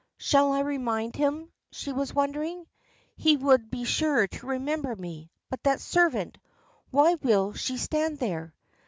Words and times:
"Shall 0.17 0.51
I 0.53 0.61
remind 0.61 1.15
him?" 1.15 1.51
she 1.71 1.91
was 1.91 2.11
wondering. 2.11 2.65
"He 3.17 3.37
would 3.37 3.69
be 3.69 3.83
sure 3.83 4.25
to 4.27 4.45
remember 4.47 4.95
me. 4.95 5.29
But 5.51 5.61
that 5.65 5.79
servant! 5.79 6.39
Why 6.89 7.17
will 7.21 7.53
she 7.53 7.77
stand 7.77 8.17
there?" 8.17 8.55